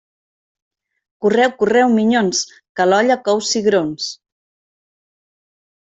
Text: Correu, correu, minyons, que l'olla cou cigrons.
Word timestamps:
Correu, 1.25 1.51
correu, 1.59 1.93
minyons, 1.99 2.41
que 2.81 2.89
l'olla 2.91 3.21
cou 3.29 3.45
cigrons. 3.53 4.09